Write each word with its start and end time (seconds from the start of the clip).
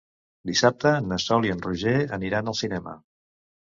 Dissabte 0.49 0.93
na 1.11 1.21
Sol 1.27 1.47
i 1.51 1.55
en 1.59 1.63
Roger 1.69 1.95
aniran 2.21 2.53
al 2.57 2.63
cinema. 2.67 3.01